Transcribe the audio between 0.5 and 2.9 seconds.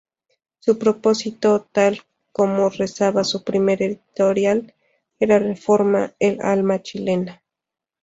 Su propósito, tal como